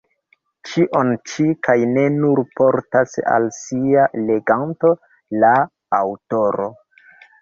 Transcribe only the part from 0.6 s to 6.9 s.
Ĉion ĉi, kaj ne nur, portas al sia leganto la aŭtoro.